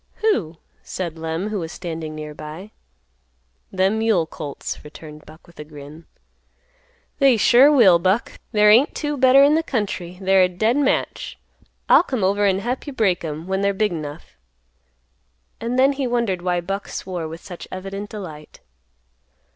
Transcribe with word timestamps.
"Who?" 0.21 0.57
said 0.81 1.19
Lem, 1.19 1.49
who 1.49 1.59
was 1.59 1.71
standing 1.71 2.15
near 2.15 2.33
by. 2.33 2.71
"Them 3.71 3.99
mule 3.99 4.25
colts," 4.25 4.83
returned 4.83 5.27
Buck 5.27 5.45
with 5.45 5.59
a 5.59 5.63
grin. 5.63 6.05
"They 7.19 7.37
sure 7.37 7.71
will, 7.71 7.99
Buck. 7.99 8.39
There 8.51 8.71
ain't 8.71 8.95
two 8.95 9.15
better 9.15 9.43
in 9.43 9.53
the 9.53 9.61
country; 9.61 10.17
they're 10.19 10.41
a 10.41 10.47
dead 10.49 10.75
match. 10.77 11.37
I'll 11.87 12.01
come 12.01 12.23
over 12.23 12.47
an' 12.47 12.61
hep 12.61 12.87
you 12.87 12.93
break 12.93 13.23
'em 13.23 13.45
when 13.45 13.61
they're 13.61 13.75
big 13.75 13.91
'nough." 13.93 14.35
And 15.59 15.77
then 15.77 15.93
he 15.93 16.07
wondered 16.07 16.41
why 16.41 16.61
Buck 16.61 16.87
swore 16.87 17.27
with 17.27 17.41
such 17.41 17.67
evident 17.71 18.09
delight. 18.09 18.59